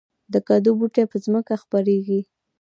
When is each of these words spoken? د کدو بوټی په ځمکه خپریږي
د 0.33 0.35
کدو 0.47 0.71
بوټی 0.79 1.03
په 1.11 1.17
ځمکه 1.25 1.53
خپریږي 1.63 2.21